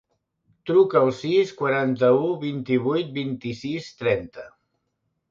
[0.67, 4.47] Truca al sis, quaranta-u, vint-i-vuit, vint-i-sis, trenta.